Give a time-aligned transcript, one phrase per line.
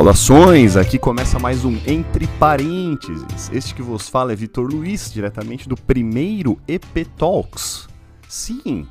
[0.00, 3.50] Saudações, aqui começa mais um Entre Parênteses.
[3.52, 7.86] Este que vos fala é Vitor Luiz, diretamente do primeiro EP Talks.
[8.26, 8.86] Sim,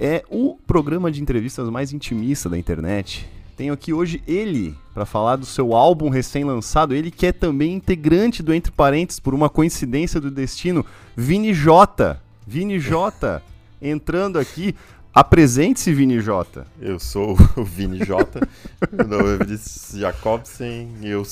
[0.00, 3.24] é o programa de entrevistas mais intimista da internet.
[3.56, 8.42] Tenho aqui hoje ele para falar do seu álbum recém-lançado, ele que é também integrante
[8.42, 10.84] do Entre Parênteses por uma coincidência do destino,
[11.16, 12.20] Vini J.
[12.44, 13.40] Vini J
[13.80, 14.74] entrando aqui.
[15.14, 16.64] Apresente-se, Vini J.
[16.80, 18.48] Eu sou o Vini J.
[18.90, 20.88] Meu nome é Vinícius Jacobsen.
[21.02, 21.22] Eu,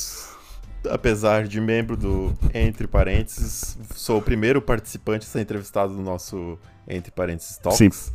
[0.91, 6.59] apesar de membro do Entre Parênteses, sou o primeiro participante a ser entrevistado no nosso
[6.87, 7.79] Entre Parênteses Talks.
[7.79, 8.12] Sim.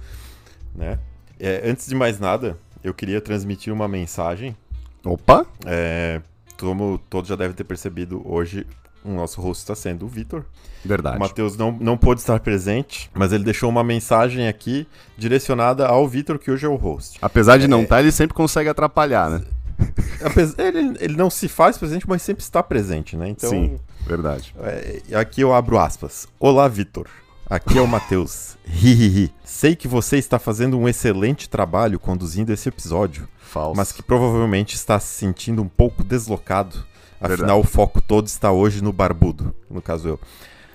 [0.76, 1.00] Né?
[1.40, 4.56] É, antes de mais nada, eu queria transmitir uma mensagem.
[5.04, 5.48] Opa!
[5.66, 6.22] É,
[6.60, 8.68] como todos já devem ter percebido, hoje
[9.06, 10.44] o nosso host está sendo o Vitor.
[10.84, 11.18] Verdade.
[11.18, 16.08] O Matheus não, não pôde estar presente, mas ele deixou uma mensagem aqui direcionada ao
[16.08, 17.18] Vitor, que hoje é o host.
[17.22, 17.68] Apesar de é...
[17.68, 19.42] não estar, tá, ele sempre consegue atrapalhar, né?
[20.58, 23.30] ele, ele não se faz presente, mas sempre está presente, né?
[23.30, 24.56] Então, Sim, verdade.
[24.60, 26.28] É, aqui eu abro aspas.
[26.40, 27.08] Olá, Vitor.
[27.48, 28.58] Aqui é o Matheus.
[28.66, 29.32] Hihihi.
[29.44, 33.28] Sei que você está fazendo um excelente trabalho conduzindo esse episódio.
[33.40, 33.78] Falso.
[33.78, 36.84] Mas que provavelmente está se sentindo um pouco deslocado.
[37.26, 37.60] Afinal, Verdade.
[37.60, 39.54] o foco todo está hoje no barbudo.
[39.70, 40.20] No caso, eu.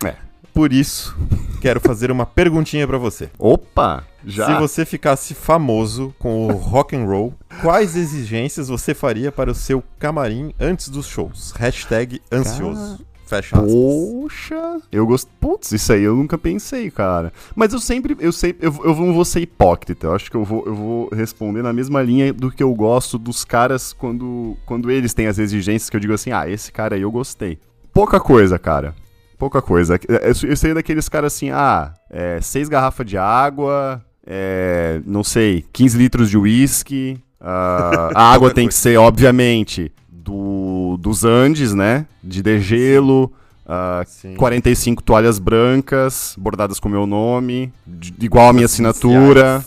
[0.07, 0.15] É.
[0.53, 1.15] Por isso,
[1.61, 3.29] quero fazer uma perguntinha para você.
[3.39, 4.47] Opa, já.
[4.47, 9.55] Se você ficasse famoso com o rock and roll, quais exigências você faria para o
[9.55, 11.53] seu camarim antes dos shows?
[11.55, 12.99] Hashtag ansioso.
[13.31, 13.71] Fecha aspas.
[13.71, 15.31] Poxa, eu gosto.
[15.39, 17.31] Putz, isso aí eu nunca pensei, cara.
[17.55, 20.07] Mas eu sempre, eu sei, eu, eu não vou ser hipócrita.
[20.07, 23.17] Eu acho que eu vou, eu vou responder na mesma linha do que eu gosto
[23.17, 26.95] dos caras quando, quando eles têm as exigências que eu digo assim, ah, esse cara
[26.95, 27.57] aí eu gostei.
[27.93, 28.93] Pouca coisa, cara.
[29.37, 29.97] Pouca coisa.
[30.09, 35.63] Eu, eu sei daqueles caras assim, ah, é, seis garrafas de água, é, não sei,
[35.71, 37.17] 15 litros de uísque.
[37.39, 39.89] Uh, a água tem que ser, obviamente,
[40.23, 42.07] do, dos Andes, né?
[42.23, 43.31] De degelo.
[43.65, 49.63] Uh, 45 toalhas brancas, bordadas com meu nome, de, igual a minha assinatura.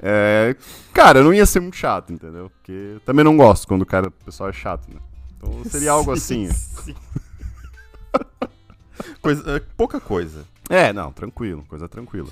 [0.00, 0.56] É,
[0.92, 2.50] cara, não ia ser muito chato, entendeu?
[2.50, 4.98] Porque também não gosto quando o cara, o pessoal é chato, né?
[5.36, 6.50] Então seria algo assim.
[6.50, 6.94] Sim.
[9.22, 10.44] coisa, é, pouca coisa.
[10.68, 12.28] É, não, tranquilo, coisa tranquila.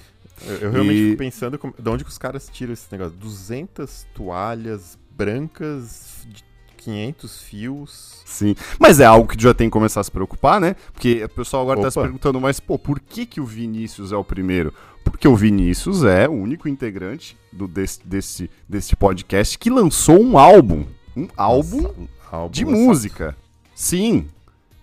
[0.46, 1.04] Eu, eu realmente e...
[1.10, 3.16] fico pensando como, de onde que os caras tiram esse negócio.
[3.18, 6.42] 200 toalhas brancas de
[6.80, 8.22] 500 fios.
[8.24, 10.74] Sim, mas é algo que já tem que começar a se preocupar, né?
[10.92, 14.16] Porque o pessoal agora está se perguntando, mas pô, por que, que o Vinícius é
[14.16, 14.72] o primeiro?
[15.04, 20.38] Porque o Vinícius é o único integrante do, desse, desse, desse podcast que lançou um
[20.38, 20.84] álbum.
[21.16, 21.96] Um álbum, Nossa,
[22.30, 22.84] álbum de lançado.
[22.84, 23.36] música.
[23.74, 24.26] Sim.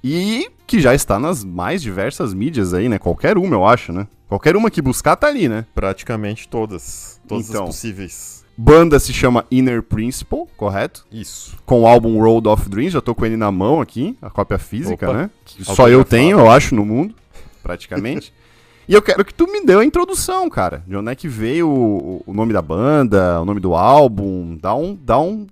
[0.04, 3.00] E que já está nas mais diversas mídias aí, né?
[3.00, 4.08] Qualquer uma, eu acho, né?
[4.28, 5.66] Qualquer uma que buscar tá ali, né?
[5.74, 7.22] Praticamente todas.
[7.28, 8.46] Todas então, as possíveis.
[8.58, 11.06] Banda se chama Inner Principle, correto?
[11.12, 11.56] Isso.
[11.64, 14.58] Com o álbum Road of Dreams, já tô com ele na mão aqui, a cópia
[14.58, 15.18] física, Opa.
[15.18, 15.30] né?
[15.46, 17.14] Que só eu tenho, eu acho, no mundo,
[17.62, 18.34] praticamente.
[18.88, 20.84] e eu quero que tu me dê a introdução, cara.
[20.88, 24.58] De onde é que veio o, o nome da banda, o nome do álbum.
[24.60, 25.46] Dá um, dá um,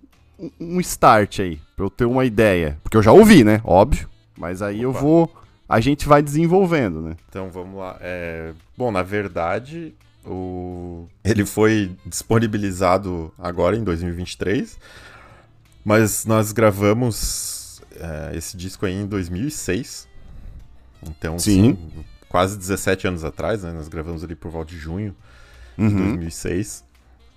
[0.59, 2.79] um start aí, pra eu ter uma ideia.
[2.81, 3.61] Porque eu já ouvi, né?
[3.63, 4.09] Óbvio.
[4.35, 4.97] Mas aí Opa.
[4.97, 5.31] eu vou.
[5.69, 7.15] A gente vai desenvolvendo, né?
[7.29, 7.97] Então vamos lá.
[8.01, 8.51] É...
[8.75, 9.93] Bom, na verdade,
[10.25, 11.07] o...
[11.23, 14.77] Ele foi disponibilizado agora em 2023,
[15.83, 20.07] mas nós gravamos é, esse disco aí em 2006.
[21.03, 21.77] Então, Sim.
[22.27, 23.71] quase 17 anos atrás, né?
[23.71, 25.15] Nós gravamos ali por volta de junho
[25.77, 25.89] uhum.
[25.89, 26.83] de 2006.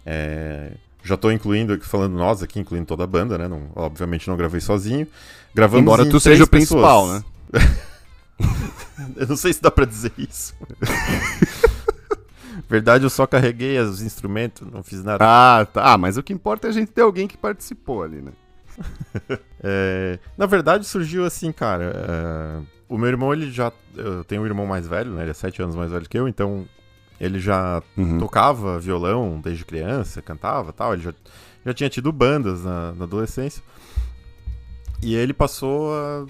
[0.06, 0.72] É,
[1.02, 3.48] já estou incluindo, falando nós aqui, incluindo toda a banda, né?
[3.48, 5.06] Não, obviamente não gravei sozinho.
[5.54, 7.24] Gravamos Embora tu seja o principal, né?
[9.16, 10.54] Eu não sei se dá pra dizer isso.
[12.68, 15.24] Verdade, eu só carreguei os instrumentos, não fiz nada.
[15.24, 15.94] Ah, tá.
[15.94, 18.32] Ah, mas o que importa é a gente ter alguém que participou ali, né?
[19.62, 21.92] é, na verdade, surgiu assim, cara.
[21.94, 23.72] É, o meu irmão, ele já.
[23.96, 25.22] Eu tenho um irmão mais velho, né?
[25.22, 26.68] Ele é sete anos mais velho que eu, então
[27.20, 28.18] ele já uhum.
[28.18, 30.92] tocava violão desde criança, cantava tal.
[30.92, 31.14] Ele já,
[31.64, 33.62] já tinha tido bandas na, na adolescência.
[35.02, 36.26] E ele passou a,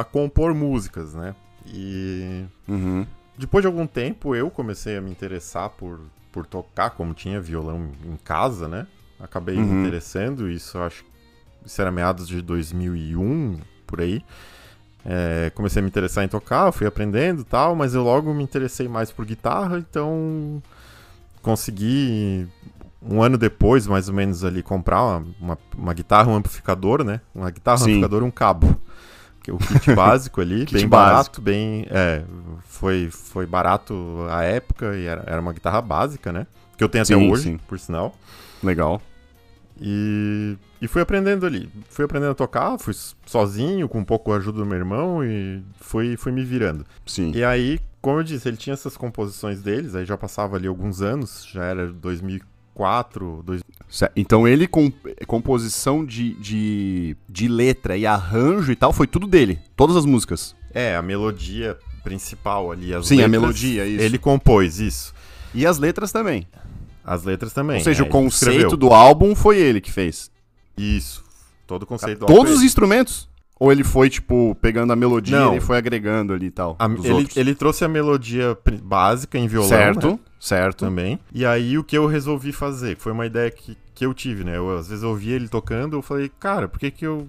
[0.00, 1.34] a compor músicas, né?
[1.66, 2.44] E.
[2.68, 3.06] Uhum.
[3.38, 6.00] Depois de algum tempo, eu comecei a me interessar por,
[6.32, 8.86] por tocar, como tinha violão em casa, né?
[9.20, 9.64] Acabei uhum.
[9.64, 11.04] me interessando, isso acho
[11.64, 14.24] isso era meados de 2001, por aí.
[15.04, 18.42] É, comecei a me interessar em tocar, fui aprendendo e tal, mas eu logo me
[18.42, 20.62] interessei mais por guitarra, então
[21.42, 22.46] consegui
[23.02, 27.20] um ano depois, mais ou menos ali, comprar uma, uma, uma guitarra, um amplificador, né?
[27.34, 28.80] Uma guitarra, um amplificador e um cabo
[29.50, 31.40] o kit básico ali, kit bem básico.
[31.40, 31.86] barato, bem.
[31.90, 32.22] É,
[32.66, 36.46] foi, foi barato à época e era, era uma guitarra básica, né?
[36.76, 37.58] Que eu tenho até sim, hoje, sim.
[37.66, 38.14] por sinal.
[38.62, 39.00] Legal.
[39.80, 41.70] E e fui aprendendo ali.
[41.88, 42.94] Fui aprendendo a tocar, fui
[43.24, 46.84] sozinho, com um pouco a ajuda do meu irmão e fui, fui me virando.
[47.04, 47.32] Sim.
[47.34, 51.00] E aí, como eu disse, ele tinha essas composições deles, aí já passava ali alguns
[51.00, 52.55] anos, já era 2004,
[53.42, 53.64] 2000...
[54.14, 54.92] Então ele, com
[55.26, 60.54] composição de, de, de letra e arranjo e tal, foi tudo dele, todas as músicas.
[60.74, 64.04] É, a melodia principal ali, as Sim, letras, a melodia, isso.
[64.04, 65.14] Ele compôs, isso.
[65.54, 66.46] E as letras também.
[67.04, 67.78] As letras também.
[67.78, 70.30] Ou seja, é, o conceito do álbum foi ele que fez.
[70.76, 71.24] Isso.
[71.66, 73.28] Todo o conceito do Todos os instrumentos?
[73.58, 75.56] Ou ele foi, tipo, pegando a melodia Não.
[75.56, 76.76] e foi agregando ali e tal?
[76.78, 79.68] A, ele, ele, trouxe a melodia básica em violão.
[79.68, 80.18] Certo, né?
[80.38, 80.84] certo.
[80.84, 81.18] Também.
[81.32, 84.58] E aí o que eu resolvi fazer, foi uma ideia que, que eu tive, né?
[84.58, 87.26] Eu, às vezes eu ouvia ele tocando, eu falei, cara, por que que eu.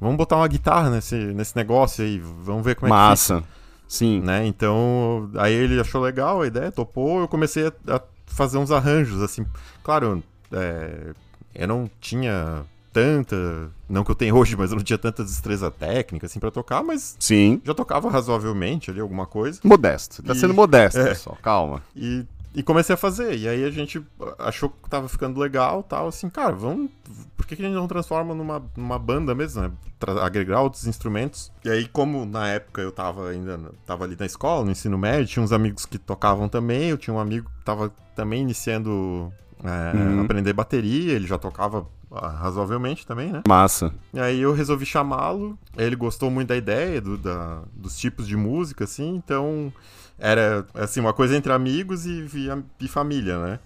[0.00, 3.36] Vamos botar uma guitarra nesse, nesse negócio aí, vamos ver como é Massa.
[3.36, 3.62] que fica.
[3.86, 4.20] Sim.
[4.22, 4.46] Né?
[4.46, 9.20] Então, aí ele achou legal a ideia, topou, eu comecei a, a fazer uns arranjos,
[9.22, 9.44] assim.
[9.84, 11.12] Claro, é,
[11.54, 15.70] eu não tinha tanta, não que eu tenha hoje, mas eu não tinha tanta destreza
[15.70, 19.60] técnica assim para tocar, mas sim, já tocava razoavelmente ali alguma coisa.
[19.64, 21.08] Modesto, tá E- sendo modesto, é.
[21.08, 21.82] pessoal, calma.
[21.96, 22.24] E,
[22.54, 23.36] e comecei a fazer.
[23.36, 24.02] E aí a gente
[24.38, 26.90] achou que tava ficando legal, tal, assim, cara, vamos,
[27.36, 29.70] por que, que a gente não transforma numa, numa banda mesmo, né?
[29.98, 31.50] Tra- agregar outros instrumentos.
[31.64, 35.26] E aí como na época eu tava ainda tava ali na escola, no ensino médio,
[35.26, 39.32] tinha uns amigos que tocavam também, eu tinha um amigo que tava também iniciando
[39.64, 40.20] é, Uhum.
[40.20, 43.42] aprender bateria, ele já tocava razoavelmente também, né?
[43.48, 43.92] Massa.
[44.12, 45.58] E aí eu resolvi chamá-lo.
[45.76, 49.72] Ele gostou muito da ideia, do, da- dos tipos de música, assim, então
[50.18, 53.58] era assim, uma coisa entre amigos e, via- e família, né?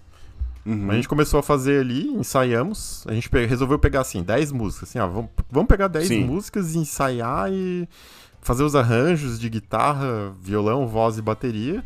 [0.65, 0.91] Uhum.
[0.91, 3.05] A gente começou a fazer ali, ensaiamos.
[3.07, 4.89] A gente pe- resolveu pegar assim, 10 músicas.
[4.89, 6.25] Assim, ó, vamos, vamos pegar 10 Sim.
[6.25, 7.87] músicas e ensaiar e
[8.41, 11.83] fazer os arranjos de guitarra, violão, voz e bateria.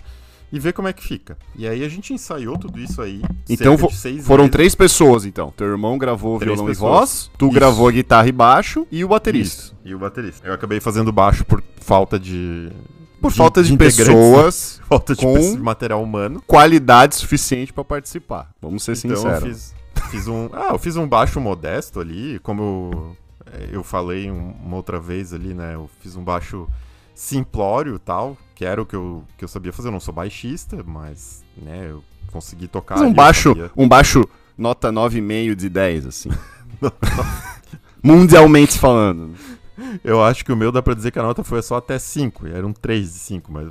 [0.51, 1.38] E ver como é que fica.
[1.56, 3.21] E aí a gente ensaiou tudo isso aí.
[3.50, 4.51] Então de foram meses.
[4.51, 5.53] três pessoas, então.
[5.56, 6.89] Teu irmão gravou Três violão pessoas.
[6.92, 7.53] e voz, tu Isso.
[7.56, 9.63] gravou a guitarra e baixo e o baterista.
[9.63, 10.45] Isso, e o baterista.
[10.45, 12.69] Eu acabei fazendo baixo por falta de.
[13.21, 16.42] Por falta de integrantes, pessoas, Falta de com- material humano.
[16.48, 18.50] qualidade suficiente pra participar.
[18.62, 19.44] Vamos ser Então eu sinceros.
[19.44, 19.75] fiz,
[20.09, 20.50] fiz um.
[20.53, 22.62] Ah, eu fiz um baixo modesto ali, como
[22.92, 23.15] eu,
[23.53, 25.75] eh, eu falei um- uma outra vez ali, né?
[25.75, 26.68] Eu fiz um baixo
[27.21, 29.89] simplório e tal, que era o que eu, que eu sabia fazer.
[29.89, 32.95] Eu não sou baixista, mas, né, eu consegui tocar.
[32.95, 36.29] Mas ali, um eu baixo, um baixo nota 9,5 de 10, assim.
[38.03, 39.35] Mundialmente falando.
[40.03, 42.47] Eu acho que o meu dá pra dizer que a nota foi só até 5,
[42.47, 43.69] era um 3 de 5, mas.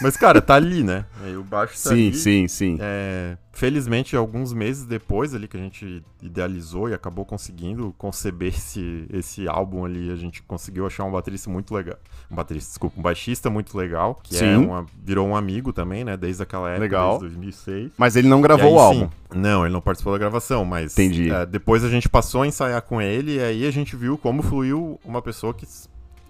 [0.00, 1.04] mas, cara, tá ali, né?
[1.22, 2.14] Aí o baixo tá Sim, ali.
[2.14, 2.78] sim, sim.
[2.80, 9.04] É, felizmente, alguns meses depois ali que a gente idealizou e acabou conseguindo conceber esse,
[9.12, 11.98] esse álbum ali, a gente conseguiu achar um baterista muito legal.
[12.30, 14.56] Um baterista, desculpa, um baixista muito legal, que é Sim.
[14.64, 16.16] uma, virou um amigo também, né?
[16.16, 17.18] Desde aquela época, Legal.
[17.18, 17.92] desde 2006.
[17.98, 19.08] Mas ele não gravou aí, o álbum.
[19.30, 21.30] sim, não, ele não participou da gravação, mas Entendi.
[21.30, 24.42] é, depois a gente passou a ensaiar com ele e aí a gente viu como
[24.42, 25.66] fluiu uma pessoa que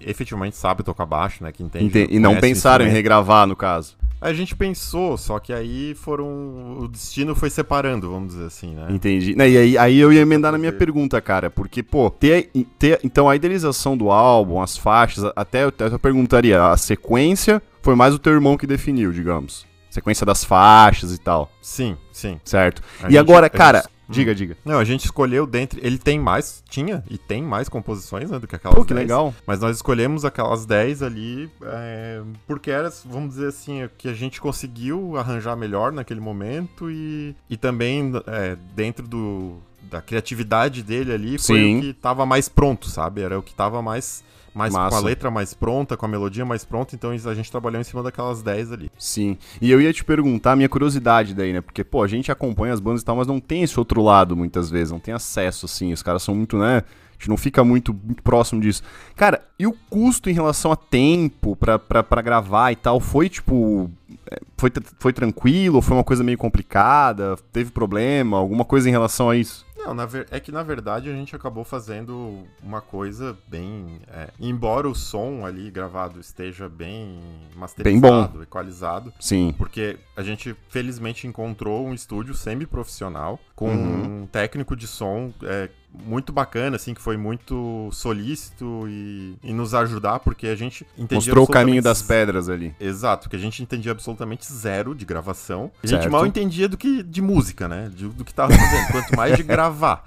[0.00, 1.52] efetivamente sabe tocar baixo, né?
[1.52, 1.84] Que entende.
[1.84, 3.96] Ente- E não pensaram em regravar, no caso.
[4.20, 6.78] A gente pensou, só que aí foram.
[6.78, 8.86] O destino foi separando, vamos dizer assim, né?
[8.90, 9.34] Entendi.
[9.34, 13.30] E aí, aí eu ia emendar na minha pergunta, cara, porque, pô, ter, ter- então
[13.30, 18.18] a idealização do álbum, as faixas, até, até eu perguntaria, a sequência foi mais o
[18.18, 19.66] teu irmão que definiu, digamos.
[19.88, 22.38] Sequência das faixas e tal, Sim, sim.
[22.44, 22.82] certo?
[23.02, 24.56] A e gente- agora, cara, gente- diga, diga.
[24.64, 25.80] Não, a gente escolheu dentre.
[25.82, 29.06] Ele tem mais, tinha e tem mais composições né, do que aquelas Pô, que 10.
[29.06, 29.34] legal.
[29.46, 34.14] Mas nós escolhemos aquelas 10 ali é, porque era, vamos dizer assim, o que a
[34.14, 39.58] gente conseguiu arranjar melhor naquele momento e, e também é, dentro do,
[39.90, 41.78] da criatividade dele ali foi Sim.
[41.78, 43.20] o que tava mais pronto, sabe?
[43.22, 44.22] Era o que tava mais,
[44.54, 44.96] mais com Massa.
[44.96, 48.02] a letra mais pronta, com a melodia mais pronta, então a gente trabalhou em cima
[48.02, 48.90] daquelas 10 ali.
[48.98, 49.38] Sim.
[49.60, 51.60] E eu ia te perguntar a minha curiosidade daí, né?
[51.60, 54.36] Porque, pô, a gente acompanha as bandas e tal, mas não tem esse outro lado
[54.36, 55.92] muitas vezes, não tem acesso, assim.
[55.92, 56.82] Os caras são muito, né?
[57.20, 58.82] Gente não fica muito, muito próximo disso.
[59.14, 62.98] Cara, e o custo em relação a tempo pra gravar e tal?
[62.98, 63.90] Foi tipo.
[64.30, 65.82] é, Foi, foi tranquilo?
[65.82, 67.36] Foi uma coisa meio complicada?
[67.52, 68.38] Teve problema?
[68.38, 69.68] Alguma coisa em relação a isso?
[69.82, 69.94] Não,
[70.30, 73.98] é que na verdade a gente acabou fazendo uma coisa bem.
[74.12, 77.18] é, embora o som ali gravado esteja bem
[77.56, 79.54] masterizado, equalizado, Sim.
[79.56, 84.22] porque a gente felizmente encontrou um estúdio semi-profissional com Uhum.
[84.22, 89.74] um técnico de som é, muito bacana, assim, que foi muito solícito e, e nos
[89.74, 92.74] ajudar, porque a gente entendia Mostrou o caminho das pedras ali.
[92.78, 95.70] Exato, que a gente entendia absolutamente zero de gravação.
[95.82, 96.12] A gente Certo.
[96.12, 97.90] mal entendia do que de música, né?
[97.94, 100.04] De- do que tava fazendo, quanto mais de gravar.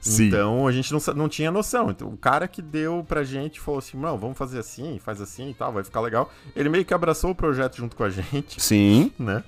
[0.00, 0.28] Sim.
[0.28, 1.90] Então a gente não, não tinha noção.
[1.90, 5.50] Então, o cara que deu pra gente falou assim: não, vamos fazer assim, faz assim
[5.50, 6.32] e tal, vai ficar legal.
[6.56, 9.12] Ele meio que abraçou o projeto junto com a gente, Sim.
[9.18, 9.44] né?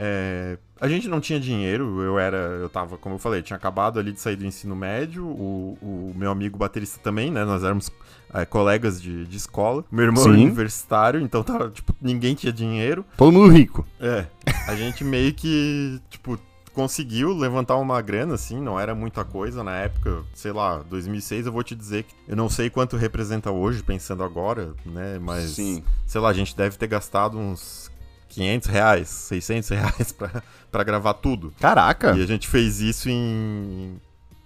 [0.00, 3.98] É, a gente não tinha dinheiro, eu era, eu tava, como eu falei, tinha acabado
[3.98, 7.44] ali de sair do ensino médio, o, o meu amigo baterista também, né?
[7.44, 7.90] Nós éramos
[8.32, 9.84] é, colegas de, de escola.
[9.90, 10.30] Meu irmão Sim.
[10.30, 13.04] era universitário, então tava, tipo, ninguém tinha dinheiro.
[13.16, 13.84] Todo mundo rico.
[13.98, 14.26] É,
[14.68, 16.38] a gente meio que, tipo,
[16.72, 21.52] conseguiu levantar uma grana, assim, não era muita coisa na época, sei lá, 2006, eu
[21.52, 25.82] vou te dizer que eu não sei quanto representa hoje, pensando agora, né, mas, Sim.
[26.06, 27.90] sei lá, a gente deve ter gastado uns
[28.28, 31.52] 500 reais, 600 reais pra, pra gravar tudo.
[31.60, 32.16] Caraca.
[32.16, 33.96] E a gente fez isso em,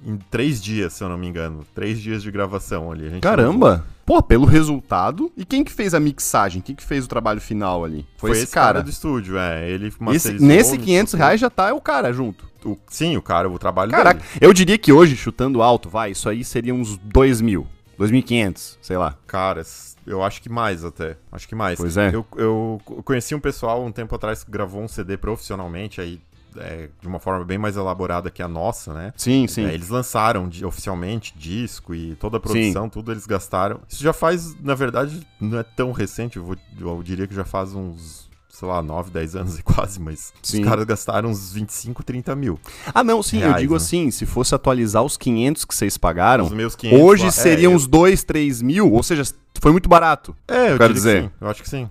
[0.05, 3.21] em três dias, se eu não me engano, três dias de gravação ali.
[3.21, 3.85] Caramba.
[4.05, 5.31] Pô, pelo resultado.
[5.37, 6.61] E quem que fez a mixagem?
[6.61, 8.05] Quem que fez o trabalho final ali?
[8.19, 8.83] Foi, esse, cara.
[8.83, 11.19] do estúdio, é, ele Esse- nesse mixou 500 tudo.
[11.21, 12.45] reais já tá o cara junto.
[12.65, 14.31] O- sim, o cara, o trabalho Caraca, dele.
[14.41, 17.67] eu diria que hoje, chutando alto, vai, isso aí seria uns 2 mil.
[17.99, 19.15] 2.500, sei lá.
[19.27, 19.63] Cara,
[20.07, 21.17] eu acho que mais até.
[21.31, 21.79] Acho que mais.
[21.79, 22.15] Pois é.
[22.15, 26.21] Eu, eu conheci um pessoal um tempo atrás que gravou um CD profissionalmente, aí
[26.57, 29.13] é, de uma forma bem mais elaborada que a nossa, né?
[29.17, 29.65] Sim, sim.
[29.65, 33.81] É, eles lançaram di- oficialmente disco e toda a produção, tudo eles gastaram.
[33.89, 37.45] Isso já faz, na verdade, não é tão recente, eu, vou- eu diria que já
[37.45, 40.61] faz uns, sei lá, 9, 10 anos e quase, mas Sim.
[40.61, 42.61] os caras gastaram uns 25, 30 mil.
[42.95, 43.79] Ah, não, sim, eu Reais, digo né?
[43.79, 47.73] assim, se fosse atualizar os 500 que vocês pagaram, Os meus 500 hoje lá- seriam
[47.73, 49.23] é, uns 2, 3 mil, ou seja,
[49.61, 50.35] foi muito barato.
[50.49, 51.29] É, eu quero dizer.
[51.29, 51.45] que.
[51.45, 51.89] Eu acho que sim.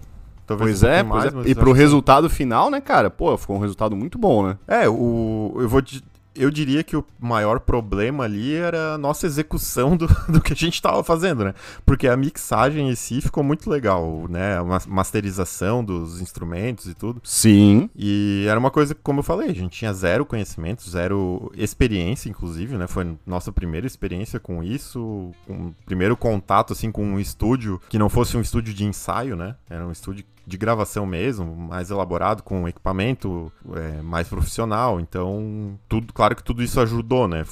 [0.47, 1.37] Talvez Pois um é, pouquinho pois mais, é.
[1.37, 3.09] mas E pro resultado final, né, cara?
[3.09, 4.57] Pô, ficou um resultado muito bom, né?
[4.67, 5.81] É, o, eu vou.
[5.81, 6.03] di-
[6.33, 10.55] Eu diria que o maior problema ali era a nossa execução do, do que a
[10.55, 11.53] gente tava fazendo, né?
[11.85, 14.57] Porque a mixagem em si ficou muito legal, né?
[14.57, 17.21] A mas- masterização dos instrumentos e tudo.
[17.23, 17.89] Sim.
[17.95, 22.29] E era uma coisa que, como eu falei, a gente tinha zero conhecimento, zero experiência,
[22.29, 22.87] inclusive, né?
[22.87, 28.09] Foi nossa primeira experiência com isso, um primeiro contato, assim, com um estúdio que não
[28.09, 29.55] fosse um estúdio de ensaio, né?
[29.69, 34.99] Era um estúdio de gravação mesmo, mais elaborado, com equipamento é, mais profissional.
[34.99, 37.45] Então, tudo, claro que tudo isso ajudou, né?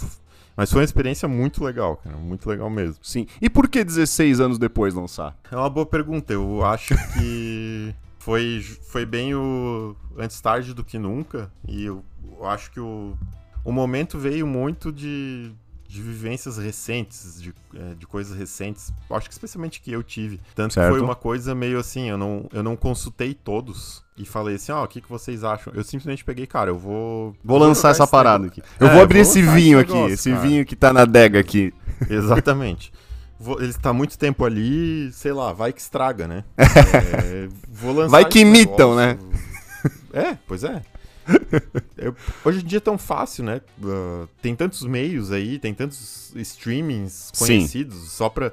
[0.55, 2.98] Mas foi uma experiência muito legal, cara, muito legal mesmo.
[3.01, 3.25] Sim.
[3.41, 5.38] E por que 16 anos depois lançar?
[5.50, 6.34] É uma boa pergunta.
[6.34, 11.50] Eu acho que foi, foi bem o antes tarde do que nunca.
[11.65, 12.03] E eu,
[12.38, 13.17] eu acho que o,
[13.63, 15.53] o momento veio muito de,
[15.89, 18.93] de vivências recentes, de, é, de coisas recentes.
[19.10, 20.39] Eu acho que especialmente que eu tive.
[20.53, 20.86] Tanto Certo.
[20.86, 24.03] que foi uma coisa meio assim, eu não, eu não consultei todos.
[24.15, 25.74] E falei assim, ó, o que, que vocês acham?
[25.75, 27.36] Eu simplesmente peguei, cara, eu vou...
[27.43, 28.62] Vou lançar essa parada aqui.
[28.79, 30.41] Eu É, vou abrir vou esse vinho esse aqui, negócio, esse cara.
[30.48, 31.74] vinho que tá na adega aqui.
[32.08, 32.93] Exatamente.
[33.39, 36.43] Vou- ele está muito tempo ali, sei lá, vai que estraga, né?
[36.60, 39.29] É, vou lançar Vai que imitam, negócio.
[40.13, 40.81] É, pois é.
[41.98, 42.15] Eu-
[42.46, 43.62] hoje em dia é tão fácil, né?
[43.84, 47.46] Ah, tem tantos meios aí, tem tantos streamings Sim.
[47.46, 48.51] conhecidos, só pra.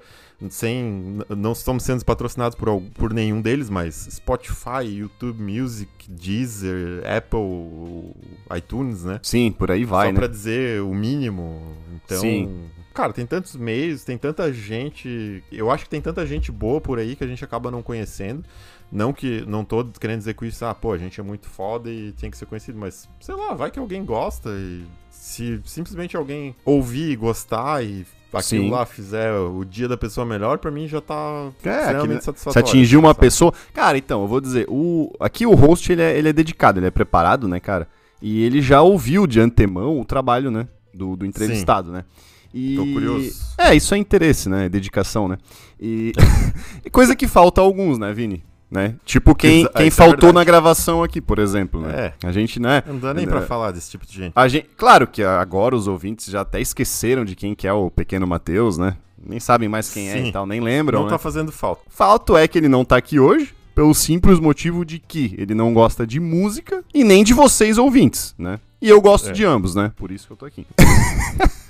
[0.50, 1.18] Sem.
[1.30, 8.12] Não estamos sendo patrocinados por, por nenhum deles, mas Spotify, YouTube Music, Deezer, Apple,
[8.54, 9.18] iTunes, né?
[9.22, 10.18] Sim, por aí vai, Só né?
[10.18, 11.74] pra dizer o mínimo.
[12.04, 12.66] Então, Sim.
[12.92, 15.42] cara, tem tantos meios, tem tanta gente.
[15.50, 18.44] Eu acho que tem tanta gente boa por aí que a gente acaba não conhecendo.
[18.90, 19.44] Não que.
[19.46, 22.30] Não tô querendo dizer com isso, ah, pô, a gente é muito foda e tem
[22.30, 27.10] que ser conhecido, mas sei lá, vai que alguém gosta e se simplesmente alguém ouvir
[27.10, 28.70] e gostar e aquilo Sim.
[28.70, 32.68] lá fizer o dia da pessoa melhor, pra mim já tá É, aquele- Se satisfatório.
[32.68, 33.20] atingir uma sabe?
[33.20, 33.52] pessoa.
[33.72, 35.10] Cara, então, eu vou dizer, o...
[35.18, 37.88] aqui o host ele é, ele é dedicado, ele é preparado, né, cara?
[38.20, 40.68] E ele já ouviu de antemão o trabalho, né?
[40.92, 42.04] Do, do entrevistado, né?
[42.52, 42.76] E...
[42.76, 43.32] Tô curioso.
[43.58, 44.68] É, isso é interesse, né?
[44.68, 45.36] Dedicação, né?
[45.80, 46.12] E.
[46.92, 48.42] Coisa que falta a alguns, né, Vini?
[48.76, 48.94] Né?
[49.06, 50.34] Tipo quem, Exa- quem é faltou verdade.
[50.34, 52.12] na gravação aqui, por exemplo, né?
[52.20, 52.26] É.
[52.26, 52.82] A gente, né?
[52.86, 53.26] Não dá nem É.
[53.26, 54.32] pra falar desse tipo de gente.
[54.36, 57.90] A gente, claro que agora os ouvintes já até esqueceram de quem que é o
[57.90, 58.98] pequeno Matheus, né?
[59.18, 60.26] Nem sabem mais quem é Sim.
[60.28, 61.12] e tal, nem lembram, Não né?
[61.12, 61.80] tá fazendo falta.
[61.88, 65.72] Fato é que ele não tá aqui hoje, pelo simples motivo de que ele não
[65.72, 68.60] gosta de música e nem de vocês ouvintes, né?
[68.82, 69.32] E eu gosto É.
[69.32, 69.90] de ambos, né?
[69.96, 70.66] Por isso que eu tô aqui.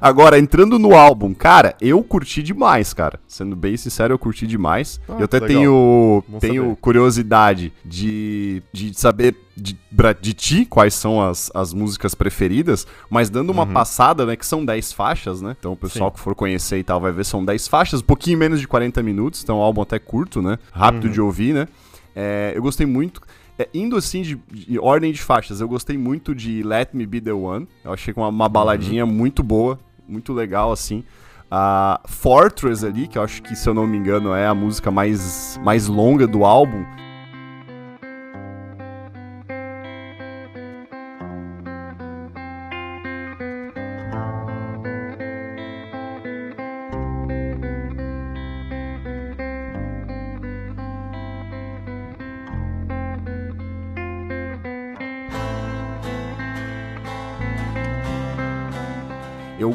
[0.00, 3.18] Agora, entrando no álbum, cara, eu curti demais, cara.
[3.26, 5.00] Sendo bem sincero, eu curti demais.
[5.08, 5.48] Ah, eu até legal.
[5.48, 6.76] tenho, tenho saber.
[6.80, 9.76] curiosidade de, de saber de,
[10.20, 13.72] de ti quais são as, as músicas preferidas, mas dando uma Uhum.
[13.72, 15.56] passada, né, que são 10 faixas, né?
[15.58, 16.14] Então o pessoal Sim.
[16.16, 19.02] que for conhecer e tal vai ver, são 10 faixas, um pouquinho menos de 40
[19.02, 20.58] minutos, então é um álbum até curto, né?
[20.72, 21.10] Rápido Uhum.
[21.12, 21.68] de ouvir, né?
[22.14, 23.20] É, eu gostei muito.
[23.58, 27.20] É, indo assim de, de ordem de faixas, eu gostei muito de Let Me Be
[27.20, 27.66] The One.
[27.84, 31.02] Eu achei uma, uma baladinha muito boa, muito legal, assim.
[31.50, 34.90] A Fortress ali, que eu acho que, se eu não me engano, é a música
[34.90, 36.84] mais, mais longa do álbum.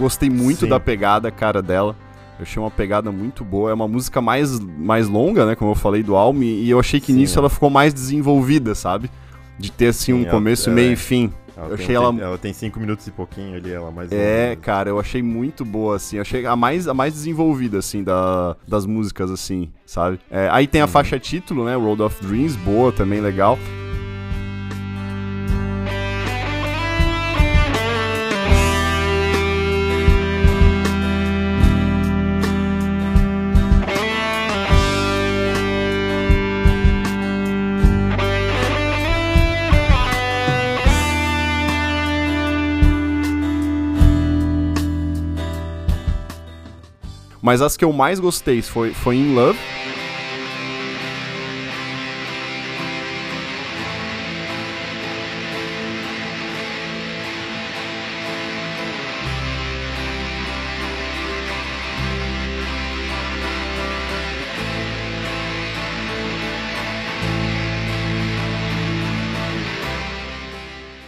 [0.01, 0.69] Gostei muito Sim.
[0.69, 1.95] da pegada, cara, dela.
[2.37, 3.69] Eu achei uma pegada muito boa.
[3.69, 5.55] É uma música mais, mais longa, né?
[5.55, 6.41] Como eu falei do álbum.
[6.41, 7.39] E eu achei que Sim, nisso é.
[7.39, 9.09] ela ficou mais desenvolvida, sabe?
[9.59, 11.31] De ter, assim, Sim, um começo, é, meio e fim.
[11.55, 12.15] Ela eu achei ela...
[12.19, 14.11] ela tem cinco minutos e pouquinho ali, ela mais.
[14.11, 16.15] É, cara, eu achei muito boa, assim.
[16.15, 20.19] Eu achei a mais, a mais desenvolvida, assim, da, das músicas, assim, sabe?
[20.31, 20.91] É, aí tem a uhum.
[20.91, 21.75] faixa título, né?
[21.75, 23.59] Road of Dreams, boa também, legal.
[47.41, 49.57] Mas as que eu mais gostei foi, foi In Love.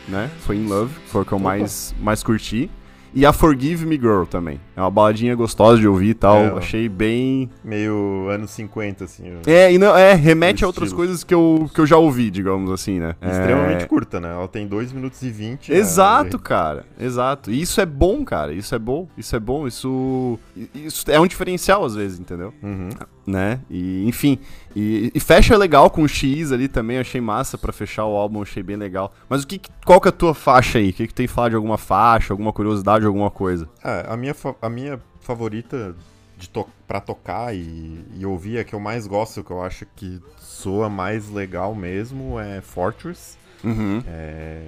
[0.07, 0.31] Né?
[0.39, 2.71] Foi In Love, foi o que eu mais, mais curti.
[3.15, 4.59] E a Forgive Me Girl também.
[4.75, 6.37] É uma baladinha gostosa de ouvir e tal.
[6.37, 7.49] É, Achei bem.
[7.63, 9.23] Meio anos 50, assim.
[9.45, 12.71] É, e não, é, remete a outras coisas que eu, que eu já ouvi, digamos
[12.71, 13.15] assim, né?
[13.21, 13.87] Extremamente é...
[13.87, 14.31] curta, né?
[14.31, 15.71] Ela tem 2 minutos e 20.
[15.71, 15.77] Né?
[15.77, 16.43] Exato, né?
[16.43, 16.85] cara.
[16.99, 17.51] Exato.
[17.51, 18.53] E isso é bom, cara.
[18.53, 19.07] Isso é bom.
[19.17, 19.67] Isso é bom.
[19.67, 20.39] Isso.
[20.73, 22.53] Isso é um diferencial às vezes, entendeu?
[22.63, 22.89] Uhum.
[23.25, 23.61] Né?
[23.69, 24.37] E, enfim.
[24.75, 28.41] E, e, fecha legal com o X ali também, achei massa para fechar o álbum,
[28.41, 29.13] achei bem legal.
[29.29, 30.89] Mas o que, qual que é a tua faixa aí?
[30.89, 33.69] O que, que tem que falar de alguma faixa, alguma curiosidade, alguma coisa?
[33.81, 35.95] É, a minha, a minha favorita
[36.37, 39.85] de to para tocar e, e, ouvir, a que eu mais gosto, que eu acho
[39.95, 43.37] que soa mais legal mesmo, é Fortress.
[43.63, 44.03] Uhum.
[44.05, 44.67] É,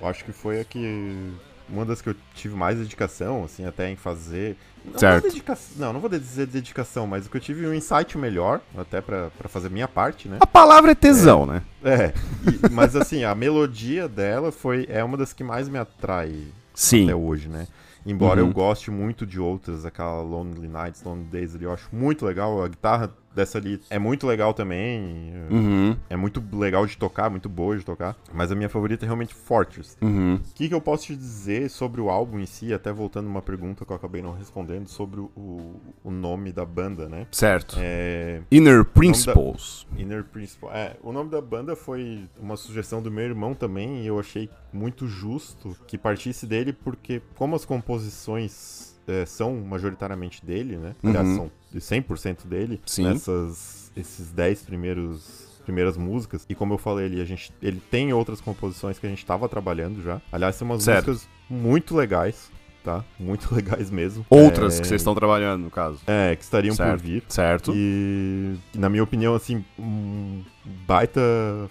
[0.00, 1.32] eu acho que foi a que
[1.72, 4.56] uma das que eu tive mais dedicação, assim, até em fazer.
[4.84, 5.24] Não certo.
[5.24, 9.00] Dedicação, não, não vou dizer dedicação, mas o que eu tive um insight melhor, até
[9.00, 10.38] para fazer minha parte, né?
[10.40, 11.62] A palavra é tesão, é, né?
[11.82, 12.12] É,
[12.50, 16.34] e, mas assim, a melodia dela foi é uma das que mais me atrai
[16.74, 17.04] Sim.
[17.04, 17.66] até hoje, né?
[18.04, 18.48] Embora uhum.
[18.48, 22.62] eu goste muito de outras, aquela Lonely Nights, Lonely Days ali, eu acho muito legal.
[22.62, 25.32] A guitarra dessa ali é muito legal também.
[25.50, 25.96] Uhum.
[26.08, 28.16] É muito legal de tocar, muito boa de tocar.
[28.32, 29.96] Mas a minha favorita é realmente Fortress.
[30.00, 30.36] Uhum.
[30.36, 32.72] O que, que eu posso te dizer sobre o álbum em si?
[32.72, 37.08] Até voltando uma pergunta que eu acabei não respondendo sobre o, o nome da banda,
[37.08, 37.26] né?
[37.30, 37.76] Certo.
[37.78, 38.42] É...
[38.50, 39.86] Inner Principles.
[39.90, 40.00] Da...
[40.00, 40.72] Inner Principles.
[40.74, 44.48] É, o nome da banda foi uma sugestão do meu irmão também e eu achei
[44.72, 50.94] muito justo que partisse dele porque como as composições é, são majoritariamente dele, né?
[51.02, 51.36] Aliás, uhum.
[51.36, 53.04] são de 100% dele Sim.
[53.04, 56.44] nessas esses 10 primeiros primeiras músicas.
[56.48, 59.48] E como eu falei ali, a gente, ele tem outras composições que a gente estava
[59.48, 60.20] trabalhando já.
[60.32, 61.08] Aliás, são umas certo.
[61.08, 62.50] músicas muito legais,
[62.82, 63.04] tá?
[63.18, 64.26] Muito legais mesmo.
[64.28, 64.80] Outras é...
[64.80, 66.00] que vocês estão trabalhando, no caso.
[66.06, 66.90] É, que estariam certo.
[66.90, 67.22] por vir.
[67.28, 67.72] Certo.
[67.74, 70.42] E, na minha opinião, assim, um
[70.86, 71.20] baita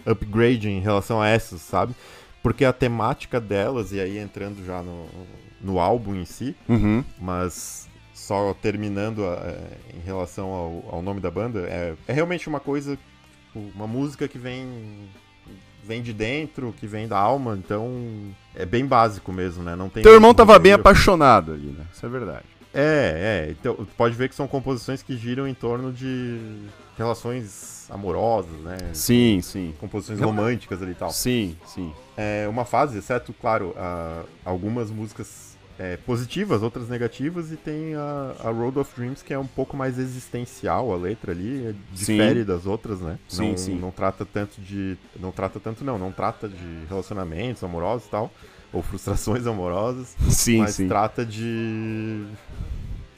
[0.06, 1.94] upgrade em relação a essas, sabe?
[2.42, 5.08] Porque a temática delas, e aí entrando já no,
[5.62, 7.04] no álbum em si, uhum.
[7.20, 12.48] mas só terminando a, é, em relação ao, ao, nome da banda, é, é realmente
[12.48, 12.98] uma coisa,
[13.48, 15.10] tipo, uma música que vem
[15.84, 19.76] vem de dentro, que vem da alma, então é bem básico mesmo, né?
[19.76, 21.84] Não tem Teu irmão tava bem apaixonado ali, né?
[21.92, 22.46] Isso é verdade.
[22.74, 23.52] É, é.
[23.52, 26.40] Então, pode ver que são composições que giram em torno de
[26.98, 28.78] relações amorosas, né?
[28.94, 29.74] Sim, sim.
[29.80, 31.10] Composições românticas ali e tal.
[31.10, 31.94] Sim, sim.
[32.16, 38.36] É uma fase, exceto, claro, a, algumas músicas é, positivas, outras negativas, e tem a,
[38.44, 42.42] a, Road of Dreams, que é um pouco mais existencial, a letra ali, é, difere
[42.42, 42.46] sim.
[42.46, 43.18] das outras, né?
[43.30, 43.76] Sim, não, sim.
[43.76, 44.98] não trata tanto de.
[45.18, 48.30] Não trata tanto, não, não trata de relacionamentos amorosos e tal,
[48.72, 50.88] ou frustrações amorosas, sim, mas sim.
[50.88, 52.26] trata de.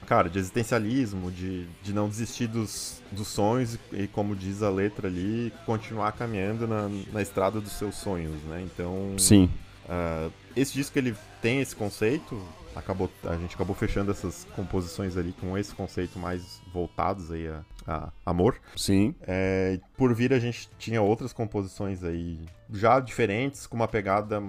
[0.06, 5.08] Cara, de existencialismo, de, de não desistir dos, dos sonhos e, como diz a letra
[5.08, 8.62] ali, continuar caminhando na, na estrada dos seus sonhos, né?
[8.62, 9.14] Então.
[9.18, 9.50] Sim.
[9.86, 12.42] Uh, esse disco ele tem esse conceito,
[12.76, 17.62] acabou, a gente acabou fechando essas composições ali com esse conceito mais voltados aí a,
[17.88, 18.56] a amor.
[18.76, 19.16] Sim.
[19.22, 22.40] É, por vir a gente tinha outras composições aí
[22.72, 24.42] já diferentes, com uma pegada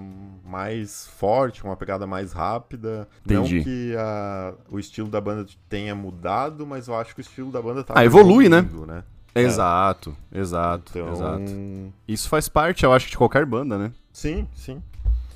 [0.45, 3.07] mais forte, uma pegada mais rápida.
[3.25, 3.57] Entendi.
[3.57, 7.51] Não que a, o estilo da banda tenha mudado, mas eu acho que o estilo
[7.51, 8.61] da banda tá Ah, evolui, né?
[8.87, 9.03] né?
[9.35, 10.39] Exato, é.
[10.39, 11.11] exato, então...
[11.11, 11.93] exato.
[12.07, 13.91] Isso faz parte, eu acho, de qualquer banda, né?
[14.11, 14.81] Sim, sim.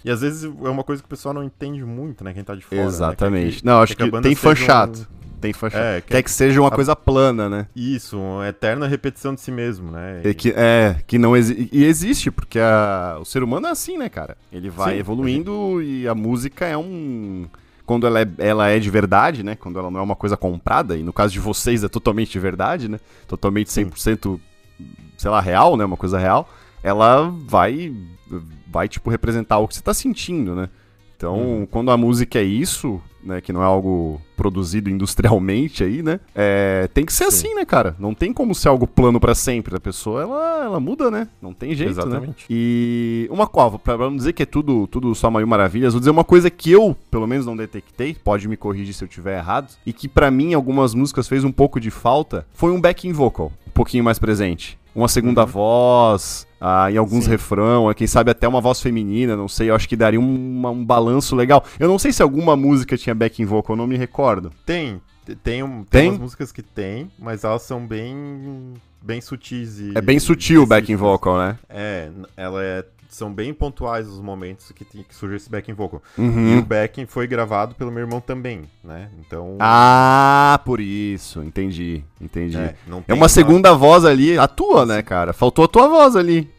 [0.07, 2.33] E às vezes é uma coisa que o pessoal não entende muito, né?
[2.33, 2.81] Quem tá de fora.
[2.81, 2.87] Né?
[2.87, 3.55] Exatamente.
[3.55, 3.59] Né?
[3.59, 5.01] Que, não, acho que, que tem fã chato.
[5.01, 5.17] Um...
[5.41, 5.81] Tem fã chato.
[5.81, 6.71] É, quer, quer que seja uma a...
[6.71, 7.67] coisa plana, né?
[7.75, 10.21] Isso, uma eterna repetição de si mesmo, né?
[10.23, 10.33] E...
[10.33, 11.69] que, é, que não existe.
[11.73, 13.17] E existe, porque a...
[13.19, 14.37] o ser humano é assim, né, cara?
[14.49, 15.91] Ele vai Sim, evoluindo gente...
[15.91, 17.45] e a música é um
[17.85, 19.55] quando ela é, ela é de verdade, né?
[19.55, 22.39] Quando ela não é uma coisa comprada, e no caso de vocês é totalmente de
[22.39, 22.99] verdade, né?
[23.27, 24.39] Totalmente 100%,
[25.17, 25.83] sei lá, real, né?
[25.85, 26.49] Uma coisa real.
[26.81, 27.93] Ela vai,
[28.69, 30.69] vai tipo, representar o que você tá sentindo, né?
[31.17, 31.65] Então, uhum.
[31.65, 36.87] quando a música é isso, né, que não é algo produzido industrialmente aí, né, é,
[36.93, 37.47] tem que ser Sim.
[37.47, 37.95] assim, né, cara?
[37.97, 39.75] Não tem como ser algo plano para sempre.
[39.75, 41.27] A pessoa, ela, ela muda, né?
[41.41, 42.01] Não tem jeito, né?
[42.03, 42.41] Exatamente.
[42.41, 42.45] né?
[42.51, 46.11] E uma coisa, pra não dizer que é tudo, tudo só mil maravilhas, vou dizer
[46.11, 49.73] uma coisa que eu, pelo menos, não detectei, pode me corrigir se eu tiver errado,
[49.85, 53.51] e que para mim, algumas músicas fez um pouco de falta, foi um backing vocal,
[53.67, 54.77] um pouquinho mais presente.
[54.97, 55.47] Uma segunda uhum.
[55.47, 57.29] voz, ah, em alguns Sim.
[57.29, 60.83] refrão, quem sabe até uma voz feminina, não sei, eu acho que daria um, um
[60.83, 61.63] balanço legal.
[61.79, 64.51] Eu não sei se alguma música tinha backing vocal, eu não me recordo.
[64.65, 64.99] Tem,
[65.43, 68.73] tem, um, tem, tem umas músicas que tem, mas elas são bem
[69.07, 71.57] bem sutis e, É bem sutil o backing vocal, né?
[71.69, 76.03] É, ela é são bem pontuais os momentos que, que surge esse backing vocal.
[76.17, 76.55] Uhum.
[76.55, 79.09] E o backing foi gravado pelo meu irmão também, né?
[79.19, 79.57] Então.
[79.59, 81.41] Ah, por isso.
[81.41, 82.03] Entendi.
[82.21, 82.57] Entendi.
[82.57, 82.75] É,
[83.07, 85.33] é uma, uma segunda voz ali, a tua, né, cara?
[85.33, 86.51] Faltou a tua voz ali.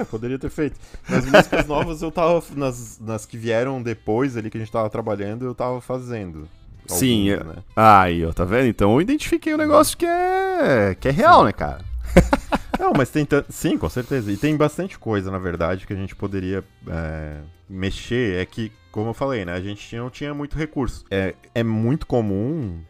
[0.00, 0.80] É, poderia ter feito.
[1.08, 2.42] Nas músicas novas eu tava.
[2.56, 6.48] Nas, nas que vieram depois ali que a gente tava trabalhando, eu tava fazendo.
[6.86, 7.62] Sim, alguns, né?
[7.76, 8.66] aí, ó, tá vendo?
[8.66, 11.44] Então eu identifiquei um negócio que é que é real, Sim.
[11.44, 11.89] né, cara?
[12.78, 14.32] Não, mas tem sim, com certeza.
[14.32, 18.40] E tem bastante coisa, na verdade, que a gente poderia é, mexer.
[18.40, 19.52] É que, como eu falei, né?
[19.52, 21.04] A gente não tinha muito recurso.
[21.10, 22.80] É, é muito comum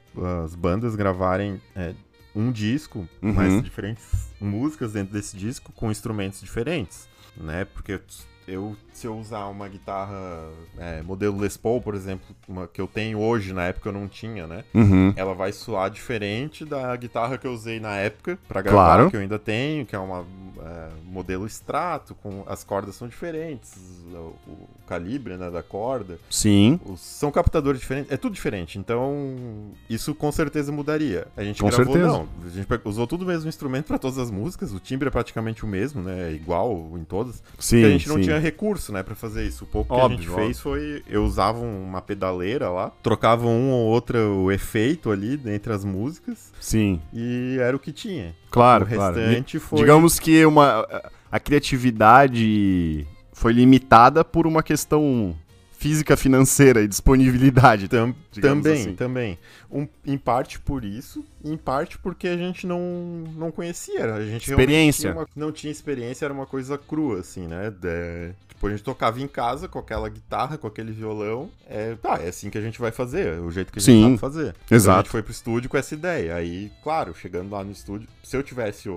[0.45, 1.95] as bandas gravarem é,
[2.35, 3.33] um disco, uhum.
[3.33, 7.65] mas diferentes músicas dentro desse disco com instrumentos diferentes, né?
[7.65, 8.01] Porque
[8.47, 12.87] eu se eu usar uma guitarra é, modelo Les Paul, por exemplo, uma que eu
[12.87, 14.63] tenho hoje, na época eu não tinha, né?
[14.75, 15.15] Uhum.
[15.17, 19.11] Ela vai soar diferente da guitarra que eu usei na época para gravar, claro.
[19.11, 20.27] que eu ainda tenho, que é uma
[20.61, 23.73] é, modelo extrato, com as cordas são diferentes,
[24.13, 26.19] o, o calibre né, da corda.
[26.29, 26.79] Sim.
[26.85, 28.79] Os, são captadores diferentes, é tudo diferente.
[28.79, 31.27] Então, isso com certeza mudaria.
[31.37, 32.13] A gente com gravou, certeza.
[32.13, 32.29] não.
[32.45, 35.65] A gente usou tudo o mesmo instrumento para todas as músicas, o timbre é praticamente
[35.65, 36.31] o mesmo, né?
[36.31, 37.43] É igual em todas.
[37.59, 37.77] Sim.
[37.77, 38.23] Porque a gente não sim.
[38.23, 39.65] tinha recurso, né, para fazer isso.
[39.65, 40.45] O pouco óbvio, que a gente óbvio.
[40.47, 41.03] fez foi.
[41.09, 46.53] Eu usava uma pedaleira lá, trocava um ou outro efeito ali entre as músicas.
[46.61, 47.01] Sim.
[47.13, 48.35] E era o que tinha.
[48.51, 49.69] Claro, o restante claro.
[49.69, 49.79] foi.
[49.81, 50.87] Digamos que uma,
[51.31, 55.35] a criatividade foi limitada por uma questão
[55.81, 57.89] física financeira e disponibilidade.
[57.89, 58.95] Tam, também, assim.
[58.95, 59.39] também.
[59.73, 64.15] Um, em parte por isso, em parte porque a gente não, não conhecia.
[64.15, 65.13] A gente experiência.
[65.13, 67.71] Uma, não tinha experiência, era uma coisa crua, assim, né?
[67.71, 71.51] De, tipo, a gente tocava em casa com aquela guitarra, com aquele violão.
[71.67, 73.95] É, tá, é assim que a gente vai fazer, é o jeito que a gente
[73.95, 74.55] Sim, sabe fazer.
[74.71, 74.77] Exato.
[74.77, 76.35] Então a gente foi pro estúdio com essa ideia.
[76.35, 78.91] Aí, claro, chegando lá no estúdio, se eu tivesse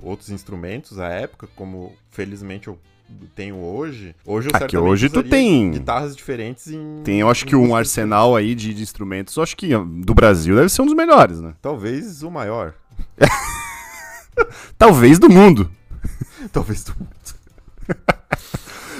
[0.00, 2.78] outros instrumentos à época, como felizmente eu
[3.34, 4.16] tenho hoje.
[4.24, 8.34] Hoje eu Aqui hoje tu tem guitarras diferentes em Tem, eu acho que um arsenal
[8.34, 11.52] aí de, de instrumentos, eu acho que do Brasil deve ser um dos melhores, né?
[11.60, 12.72] Talvez o maior.
[14.78, 15.70] Talvez do mundo.
[16.50, 17.10] Talvez do mundo.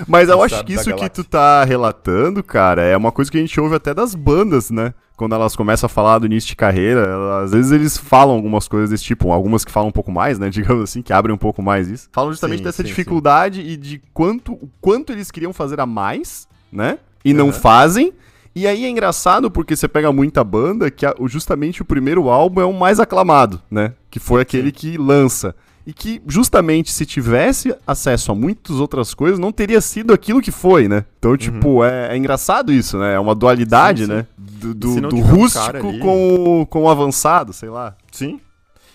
[0.06, 3.40] Mas eu acho que isso que tu tá relatando, cara, é uma coisa que a
[3.40, 4.94] gente ouve até das bandas, né?
[5.16, 8.66] Quando elas começam a falar do início de carreira, elas, às vezes eles falam algumas
[8.66, 10.48] coisas desse tipo, algumas que falam um pouco mais, né?
[10.50, 12.08] Digamos assim, que abrem um pouco mais isso.
[12.12, 13.68] Falam justamente sim, dessa sim, dificuldade sim.
[13.68, 16.98] e de quanto, o quanto eles queriam fazer a mais, né?
[17.24, 17.38] E uhum.
[17.38, 18.12] não fazem.
[18.54, 22.64] E aí é engraçado porque você pega muita banda que justamente o primeiro álbum é
[22.64, 23.94] o mais aclamado, né?
[24.10, 25.54] Que foi aquele que lança
[25.86, 30.50] e que justamente se tivesse acesso a muitas outras coisas, não teria sido aquilo que
[30.50, 31.04] foi, né?
[31.18, 31.84] Então, tipo, uhum.
[31.84, 33.14] é, é, engraçado isso, né?
[33.14, 34.12] É uma dualidade, sim, sim.
[34.12, 34.26] né?
[34.36, 37.96] Do, do, do rústico um com, com o avançado, sei lá.
[38.12, 38.40] Sim.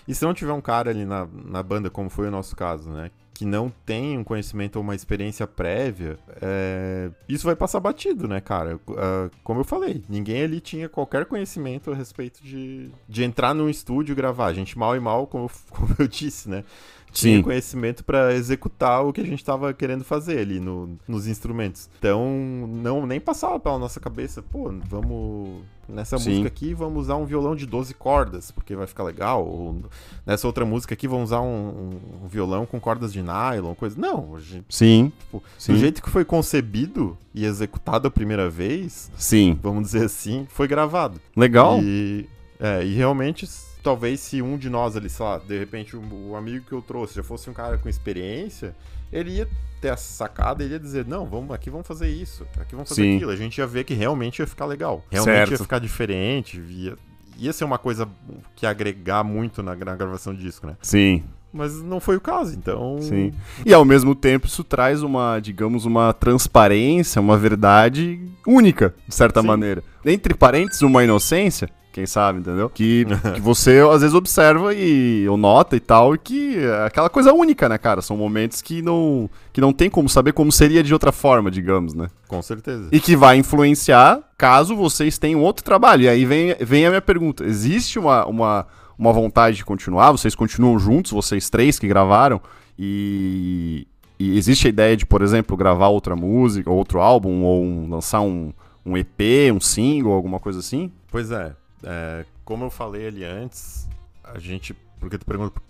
[0.06, 2.88] E se não tiver um cara ali na, na banda, como foi o nosso caso,
[2.88, 3.10] né?
[3.38, 7.08] Que não tem um conhecimento ou uma experiência prévia, é...
[7.28, 8.74] isso vai passar batido, né, cara?
[8.74, 13.68] Uh, como eu falei, ninguém ali tinha qualquer conhecimento a respeito de, de entrar num
[13.68, 14.46] estúdio e gravar.
[14.46, 16.64] A gente mal e mal, como, como eu disse, né?
[17.12, 17.42] Tinha Sim.
[17.42, 21.88] conhecimento para executar o que a gente estava querendo fazer ali no, nos instrumentos.
[21.98, 22.26] Então,
[22.68, 26.30] não nem passava pela nossa cabeça, pô, vamos nessa Sim.
[26.30, 29.46] música aqui vamos usar um violão de 12 cordas, porque vai ficar legal.
[29.46, 29.82] Ou
[30.26, 33.98] nessa outra música aqui vamos usar um, um violão com cordas de nylon, coisa.
[33.98, 35.12] Não, gente, Sim.
[35.18, 35.72] Tipo, Sim.
[35.72, 39.58] do jeito que foi concebido e executado a primeira vez, Sim.
[39.62, 41.20] vamos dizer assim, foi gravado.
[41.34, 41.80] Legal.
[41.82, 42.28] E,
[42.60, 43.46] é, e realmente
[43.82, 46.82] talvez se um de nós ali, sei lá, de repente o, o, amigo que eu
[46.82, 48.74] trouxe já fosse um cara com experiência,
[49.12, 49.48] ele ia
[49.80, 53.02] ter essa sacada, ele ia dizer, não, vamos aqui vamos fazer isso, aqui vamos fazer
[53.02, 53.16] Sim.
[53.16, 53.30] aquilo.
[53.30, 55.04] A gente ia ver que realmente ia ficar legal.
[55.10, 55.50] Realmente certo.
[55.52, 56.96] ia ficar diferente, ia,
[57.38, 58.08] ia ser uma coisa
[58.56, 60.76] que ia agregar muito na, na gravação do disco, né?
[60.82, 61.22] Sim.
[61.52, 62.98] Mas não foi o caso, então.
[63.00, 63.32] Sim.
[63.64, 69.40] E ao mesmo tempo isso traz uma, digamos, uma transparência, uma verdade única, de certa
[69.40, 69.46] Sim.
[69.46, 69.82] maneira.
[70.04, 72.70] Entre parênteses, uma inocência, quem sabe, entendeu?
[72.70, 77.10] Que, que você às vezes observa e ou nota e tal, e que é aquela
[77.10, 78.00] coisa única, né, cara?
[78.00, 81.94] São momentos que não, que não tem como saber como seria de outra forma, digamos,
[81.94, 82.06] né?
[82.28, 82.88] Com certeza.
[82.92, 86.04] E que vai influenciar caso vocês tenham outro trabalho.
[86.04, 90.12] E aí vem, vem a minha pergunta: existe uma, uma, uma vontade de continuar?
[90.12, 92.40] Vocês continuam juntos, vocês três que gravaram?
[92.78, 93.88] E,
[94.20, 98.20] e existe a ideia de, por exemplo, gravar outra música, outro álbum, ou um, lançar
[98.20, 98.52] um,
[98.86, 100.92] um EP, um single, alguma coisa assim?
[101.10, 101.56] Pois é.
[101.82, 103.88] É, como eu falei ali antes,
[104.22, 104.74] a gente.
[105.00, 105.24] Porque tu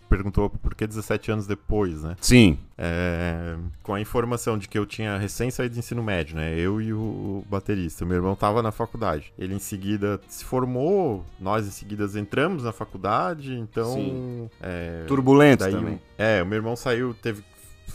[0.09, 2.17] perguntou por que 17 anos depois, né?
[2.19, 2.59] Sim.
[2.79, 6.59] É, com a informação de que eu tinha recém saído do ensino médio, né?
[6.59, 8.07] Eu e o baterista.
[8.07, 9.31] Meu irmão tava na faculdade.
[9.39, 13.93] Ele em seguida se formou, nós em seguida entramos na faculdade, então.
[13.93, 14.51] Sim.
[14.63, 16.01] É, Turbulento daí, também.
[16.17, 17.43] É, o meu irmão saiu, teve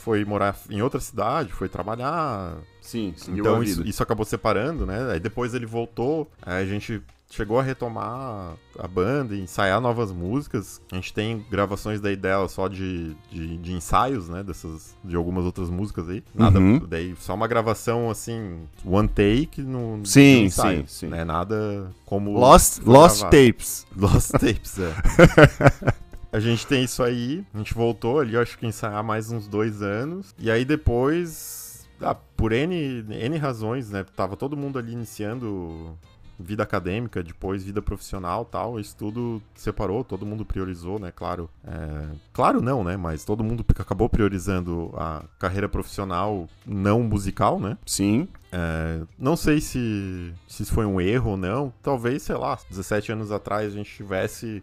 [0.04, 2.58] foi morar em outra cidade, foi trabalhar.
[2.82, 5.14] Sim, então isso, isso, acabou separando, né?
[5.14, 7.02] Aí depois ele voltou, aí a gente
[7.34, 10.80] chegou a retomar a banda, ensaiar novas músicas.
[10.92, 14.44] A gente tem gravações daí dela só de, de, de ensaios, né?
[14.44, 16.24] Dessas, de algumas outras músicas aí.
[16.34, 16.80] Nada, uhum.
[16.88, 21.08] daí só uma gravação assim, one take no, sim, no ensaio, sim, sim.
[21.08, 21.24] Né?
[21.24, 23.88] Nada como Lost, Lost Tapes.
[23.96, 25.94] Lost Tapes, é.
[26.32, 29.82] A gente tem isso aí, a gente voltou ali, acho que ensaiar mais uns dois
[29.82, 30.34] anos.
[30.38, 34.06] E aí depois, ah, por N, N razões, né?
[34.16, 35.98] Tava todo mundo ali iniciando
[36.44, 41.12] vida acadêmica, depois vida profissional tal, isso tudo separou, todo mundo priorizou, né?
[41.16, 41.50] Claro.
[41.66, 42.16] É...
[42.32, 42.98] Claro não, né?
[42.98, 47.78] Mas todo mundo acabou priorizando a carreira profissional não musical, né?
[47.86, 48.28] Sim.
[48.52, 49.02] É...
[49.18, 51.74] Não sei se, se isso foi um erro ou não.
[51.82, 54.62] Talvez, sei lá, 17 anos atrás a gente tivesse.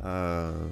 [0.00, 0.70] Uh,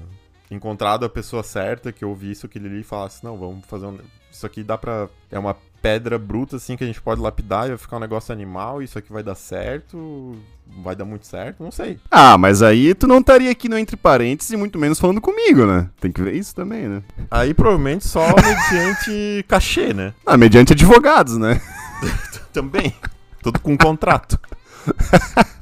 [0.50, 3.98] encontrado a pessoa certa que ouvisse aquilo ali e falasse, não, vamos fazer um...
[4.30, 5.08] Isso aqui dá pra...
[5.30, 8.32] É uma pedra bruta, assim, que a gente pode lapidar e vai ficar um negócio
[8.32, 10.36] animal, isso aqui vai dar certo,
[10.82, 11.98] vai dar muito certo, não sei.
[12.10, 15.66] Ah, mas aí tu não estaria aqui no Entre Parênteses e muito menos falando comigo,
[15.66, 15.88] né?
[16.00, 17.02] Tem que ver isso também, né?
[17.30, 20.14] Aí provavelmente só mediante cachê, né?
[20.26, 21.60] Ah, mediante advogados, né?
[22.52, 22.94] também.
[23.42, 24.38] Tudo com contrato.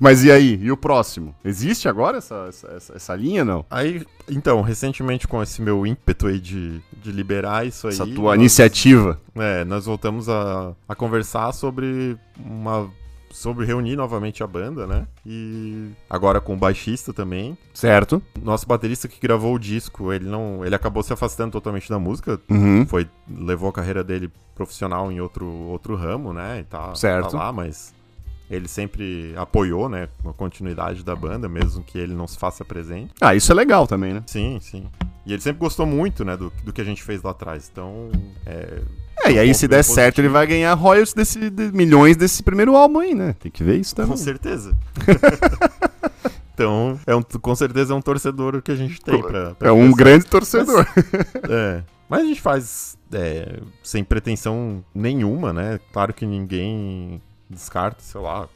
[0.00, 0.58] Mas e aí?
[0.62, 1.34] E o próximo?
[1.44, 3.64] Existe agora essa, essa, essa, linha, não?
[3.70, 7.94] Aí, então, recentemente com esse meu ímpeto aí de, de liberar isso aí...
[7.94, 9.20] Essa tua nós, iniciativa.
[9.34, 12.90] É, nós voltamos a, a conversar sobre uma
[13.36, 15.06] sobre reunir novamente a banda, né?
[15.24, 17.56] E agora com o baixista também.
[17.74, 18.22] Certo.
[18.42, 22.40] Nosso baterista que gravou o disco, ele não, ele acabou se afastando totalmente da música.
[22.48, 22.86] Uhum.
[22.86, 26.60] Foi levou a carreira dele profissional em outro outro ramo, né?
[26.60, 27.32] E tá, certo.
[27.32, 27.92] tá lá, mas
[28.50, 33.12] ele sempre apoiou, né, a continuidade da banda, mesmo que ele não se faça presente.
[33.20, 34.22] Ah, isso é legal também, né?
[34.26, 34.86] Sim, sim.
[35.24, 37.68] E ele sempre gostou muito, né, do, do que a gente fez lá atrás.
[37.70, 38.10] Então,
[38.46, 38.80] é...
[39.24, 39.94] É, e aí se der positivo.
[39.94, 43.34] certo ele vai ganhar royalties desse, de, milhões desse primeiro álbum aí, né?
[43.40, 44.12] Tem que ver isso também.
[44.12, 44.76] Com certeza.
[46.54, 49.54] então, é um, com certeza é um torcedor que a gente tem pra...
[49.54, 50.86] pra é um grande torcedor.
[50.94, 55.80] Mas, é, mas a gente faz é, sem pretensão nenhuma, né?
[55.92, 58.48] Claro que ninguém descarta, sei lá,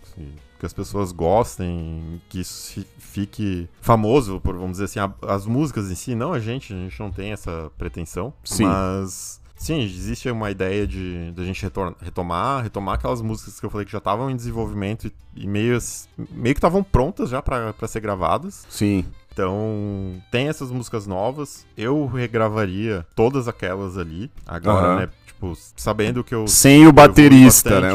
[0.58, 5.90] que as pessoas gostem, que isso fique famoso, por vamos dizer assim, a, as músicas
[5.90, 8.64] em si, não a gente, a gente não tem essa pretensão, sim.
[8.64, 11.64] mas sim, existe uma ideia de, de a gente
[12.00, 15.78] retomar, retomar aquelas músicas que eu falei que já estavam em desenvolvimento e, e meio,
[16.16, 18.66] meio que estavam prontas já para ser gravadas.
[18.68, 19.04] Sim.
[19.32, 21.64] Então, tem essas músicas novas.
[21.76, 24.30] Eu regravaria todas aquelas ali.
[24.46, 24.96] Agora, uhum.
[24.96, 25.08] né?
[25.26, 26.46] Tipo, sabendo que eu.
[26.48, 27.90] Sem o baterista, né?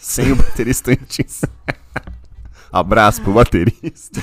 [0.00, 1.42] Sem o baterista antes.
[2.72, 4.22] Abraço pro baterista.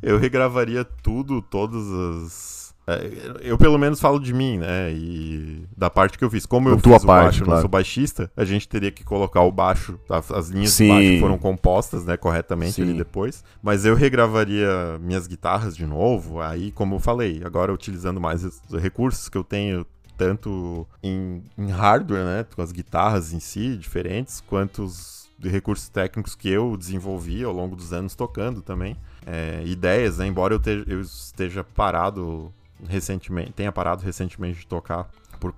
[0.00, 2.62] Eu regravaria tudo, todas as.
[2.86, 4.92] É, eu pelo menos falo de mim, né?
[4.92, 6.44] E da parte que eu fiz.
[6.44, 7.54] Como eu tua fiz parte, baixo, claro.
[7.54, 10.84] não sou baixista, a gente teria que colocar o baixo, as linhas Sim.
[10.84, 12.82] de baixo foram compostas, né, corretamente Sim.
[12.82, 13.44] ali depois.
[13.62, 18.60] Mas eu regravaria minhas guitarras de novo, aí, como eu falei, agora utilizando mais os
[18.80, 24.42] recursos que eu tenho tanto em, em hardware, né, com as guitarras em si diferentes,
[24.46, 28.96] quanto os recursos técnicos que eu desenvolvi ao longo dos anos tocando também.
[29.26, 32.52] É, ideias, né, embora eu, te, eu esteja parado
[32.88, 35.08] recentemente, tenha parado recentemente de tocar
[35.40, 35.52] por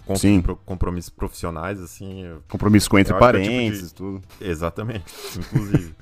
[0.64, 2.24] compromissos profissionais, assim.
[2.48, 4.20] Compromisso com entre parênteses, tipo de...
[4.20, 4.22] tudo.
[4.40, 5.04] Exatamente,
[5.36, 5.94] inclusive.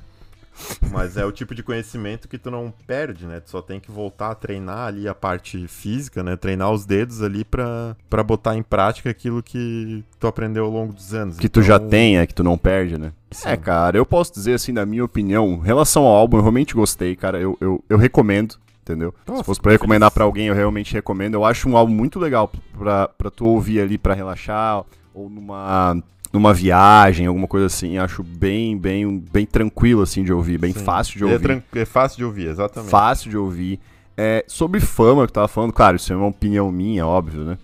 [0.91, 3.41] Mas é o tipo de conhecimento que tu não perde, né?
[3.41, 6.37] Tu só tem que voltar a treinar ali a parte física, né?
[6.37, 10.93] Treinar os dedos ali pra, pra botar em prática aquilo que tu aprendeu ao longo
[10.93, 11.39] dos anos.
[11.39, 11.63] Que então...
[11.63, 13.13] tu já tem, é que tu não perde, né?
[13.31, 13.49] Sim.
[13.49, 16.75] É, cara, eu posso dizer assim, na minha opinião, em relação ao álbum, eu realmente
[16.75, 17.41] gostei, cara.
[17.41, 19.15] Eu, eu, eu recomendo entendeu?
[19.27, 21.35] Nossa, Se fosse pra recomendar para alguém, eu realmente recomendo.
[21.35, 24.85] Eu acho um álbum muito legal pra, pra tu ouvir ali para relaxar,
[25.15, 25.97] ou numa
[26.33, 30.85] numa viagem, alguma coisa assim, acho bem, bem, bem tranquilo assim de ouvir, bem Sim.
[30.85, 31.63] fácil de é ouvir.
[31.75, 32.91] É, é, fácil de ouvir, exatamente.
[32.91, 33.79] Fácil de ouvir.
[34.17, 37.59] É, sobre fama que eu tava falando, claro, isso é uma opinião minha, óbvio, né?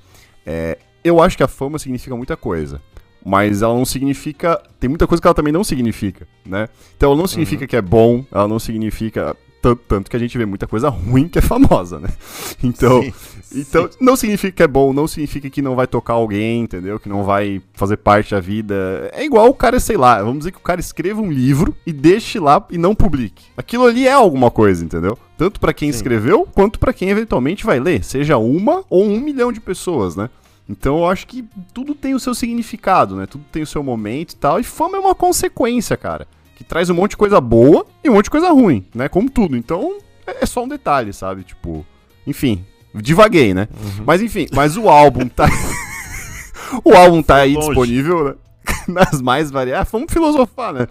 [0.45, 2.81] É, eu acho que a fama significa muita coisa.
[3.25, 4.63] Mas ela não significa.
[4.79, 6.69] Tem muita coisa que ela também não significa, né?
[6.97, 7.69] Então ela não significa uhum.
[7.69, 9.37] que é bom, ela não significa.
[9.77, 12.09] Tanto, que a gente vê muita coisa ruim que é famosa, né?
[12.63, 13.13] Então, sim,
[13.55, 13.99] então sim.
[14.01, 16.99] não significa que é bom, não significa que não vai tocar alguém, entendeu?
[16.99, 19.11] Que não vai fazer parte da vida.
[19.13, 21.93] É igual o cara, sei lá, vamos dizer que o cara escreva um livro e
[21.93, 23.45] deixe lá e não publique.
[23.57, 25.17] Aquilo ali é alguma coisa, entendeu?
[25.37, 25.97] Tanto para quem sim.
[25.97, 30.29] escreveu, quanto para quem eventualmente vai ler, seja uma ou um milhão de pessoas, né?
[30.69, 33.27] Então eu acho que tudo tem o seu significado, né?
[33.27, 34.61] Tudo tem o seu momento e tal.
[34.61, 36.27] E fama é uma consequência, cara
[36.59, 39.09] que traz um monte de coisa boa e um monte de coisa ruim, né?
[39.09, 39.57] Como tudo.
[39.57, 41.45] Então, é, é só um detalhe, sabe?
[41.45, 41.87] Tipo,
[42.27, 43.69] enfim, divaguei, né?
[43.73, 44.05] Uhum.
[44.05, 45.49] Mas enfim, mas o álbum tá.
[46.85, 47.69] o álbum tá aí longe.
[47.69, 48.35] disponível, né?
[48.89, 49.89] Nas mais variadas.
[49.93, 50.89] Vamos filosofar, né?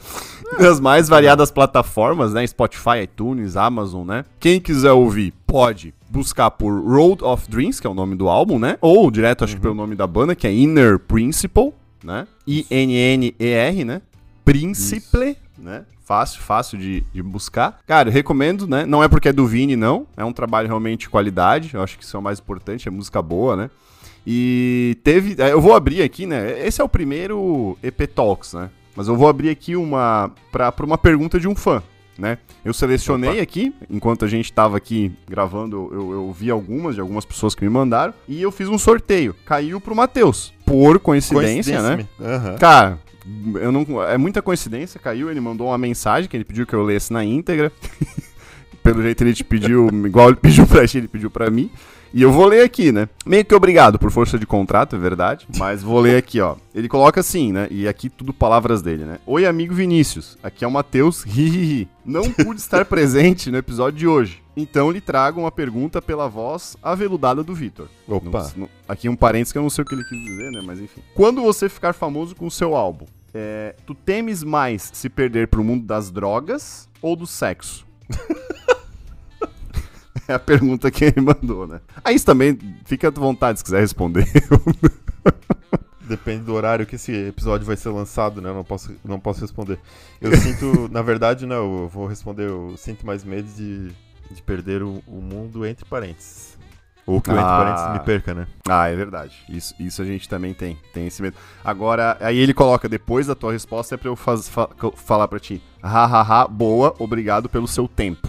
[0.58, 2.48] Nas mais variadas plataformas, né?
[2.48, 4.24] Spotify, iTunes, Amazon, né?
[4.40, 8.58] Quem quiser ouvir, pode buscar por Road of Dreams, que é o nome do álbum,
[8.58, 8.78] né?
[8.80, 9.58] Ou direto, acho uhum.
[9.58, 12.26] que pelo nome da banda, que é Inner Principle, né?
[12.48, 14.02] I-N-N-E-R, né?
[14.46, 15.86] Principle, Isso né?
[16.06, 17.80] Fácil, fácil de, de buscar.
[17.86, 18.86] Cara, eu recomendo, né?
[18.86, 20.08] Não é porque é do Vini, não.
[20.16, 21.72] É um trabalho realmente de qualidade.
[21.74, 23.70] Eu acho que isso é o mais importante, é música boa, né?
[24.26, 25.42] E teve.
[25.42, 26.66] É, eu vou abrir aqui, né?
[26.66, 28.70] Esse é o primeiro EP Talks, né?
[28.96, 30.32] Mas eu vou abrir aqui uma.
[30.52, 31.82] para uma pergunta de um fã.
[32.18, 32.40] Né?
[32.66, 33.42] Eu selecionei Opa.
[33.44, 37.64] aqui, enquanto a gente estava aqui gravando, eu, eu, vi algumas de algumas pessoas que
[37.64, 39.36] me mandaram e eu fiz um sorteio.
[39.46, 40.52] Caiu pro Matheus.
[40.66, 42.08] Por coincidência, coincidência né?
[42.52, 42.58] Uhum.
[42.58, 43.00] Cara,
[43.56, 46.84] eu não, é muita coincidência, caiu, ele mandou uma mensagem que ele pediu que eu
[46.84, 47.72] lesse na íntegra.
[48.84, 51.70] Pelo jeito ele te pediu, igual ele pediu pra gente, ele pediu pra mim.
[52.14, 53.10] E eu vou ler aqui, né?
[53.26, 55.46] Meio que obrigado por força de contrato, é verdade.
[55.58, 56.56] Mas vou ler aqui, ó.
[56.74, 57.68] Ele coloca assim, né?
[57.70, 59.20] E aqui tudo palavras dele, né?
[59.26, 60.38] Oi, amigo Vinícius.
[60.42, 61.26] Aqui é o Matheus.
[62.06, 64.42] Não pude estar presente no episódio de hoje.
[64.56, 67.90] Então lhe trago uma pergunta pela voz aveludada do Vitor.
[68.08, 68.52] Opa.
[68.88, 70.62] Aqui um parênteses que eu não sei o que ele quis dizer, né?
[70.66, 71.02] Mas enfim.
[71.14, 75.64] Quando você ficar famoso com o seu álbum, é, tu temes mais se perder pro
[75.64, 77.86] mundo das drogas ou do sexo?
[80.28, 81.80] é a pergunta que ele mandou, né?
[82.04, 84.28] Aí isso também fica à vontade se quiser responder.
[86.02, 88.50] Depende do horário que esse episódio vai ser lançado, né?
[88.50, 89.78] Eu não posso, não posso responder.
[90.22, 93.90] Eu sinto, na verdade, não, eu vou responder, eu sinto mais medo de,
[94.32, 96.58] de perder o, o mundo entre parênteses.
[97.08, 97.38] Ou que o ah.
[97.38, 98.48] entre parênteses me perca, né?
[98.68, 99.34] Ah, é verdade.
[99.48, 101.38] Isso, isso a gente também tem, tem esse medo.
[101.64, 105.40] Agora, aí ele coloca, depois da tua resposta, é pra eu faz, fa, falar pra
[105.40, 105.62] ti.
[105.82, 108.28] Hahaha, boa, obrigado pelo seu tempo.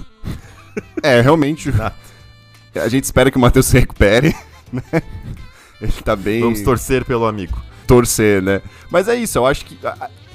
[1.03, 1.73] é, realmente.
[2.73, 4.33] a gente espera que o Matheus se recupere,
[4.73, 5.03] né?
[5.81, 6.41] Ele tá bem.
[6.41, 7.61] Vamos torcer pelo amigo.
[7.85, 8.63] Torcer, né?
[8.91, 9.77] Mas é isso, eu acho que.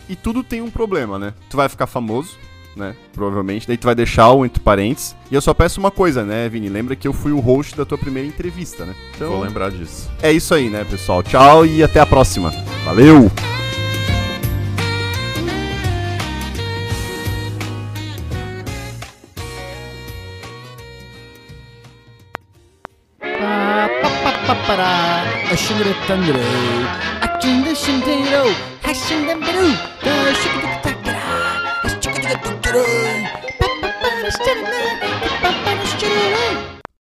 [0.10, 1.34] E tudo tem um problema, né?
[1.50, 2.38] Tu vai ficar famoso,
[2.76, 2.96] né?
[3.14, 3.68] Provavelmente.
[3.68, 5.16] Daí tu vai deixar o entre parênteses.
[5.32, 6.70] E eu só peço uma coisa, né, Vini?
[6.70, 8.96] Lembra que eu fui o host da tua primeira entrevista, né?
[9.16, 10.10] Então, Vou lembrar disso.
[10.22, 11.24] É isso aí, né, pessoal?
[11.24, 12.52] Tchau e até a próxima.
[12.86, 13.32] Valeu!
[32.74, 33.14] Chitty.